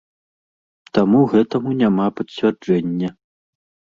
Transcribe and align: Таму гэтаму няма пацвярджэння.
Таму 0.97 1.19
гэтаму 1.33 1.75
няма 1.83 2.05
пацвярджэння. 2.21 3.09